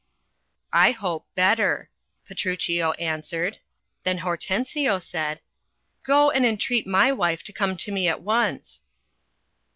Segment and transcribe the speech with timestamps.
[0.73, 1.91] "I hope, better,"
[2.27, 3.59] Petruchio answered.
[4.01, 5.41] Then Hortensio said—
[6.07, 8.81] "Go and entreat my wife to come to me at once."